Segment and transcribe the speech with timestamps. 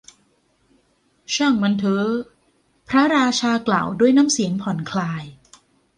[1.33, 2.09] ช่างมันเถอะ
[2.89, 5.23] พระราชากล่าว ด้วยน้ำเสียงผ่อนคลาย